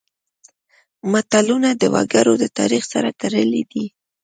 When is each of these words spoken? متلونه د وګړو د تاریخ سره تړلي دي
متلونه 1.11 1.69
د 1.81 1.83
وګړو 1.93 2.33
د 2.39 2.45
تاریخ 2.57 2.83
سره 2.93 3.09
تړلي 3.21 3.63
دي 3.71 3.85